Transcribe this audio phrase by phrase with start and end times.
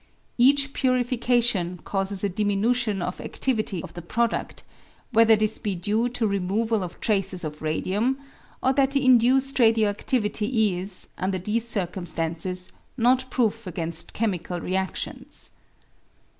[0.39, 4.63] Each purification causes a diminution of aftivity of the produd,
[5.11, 8.17] whether this be due to removal of traces of radium
[8.63, 15.51] or that the induced radio adivity is, under these circumstances, not proof against chemical reactions.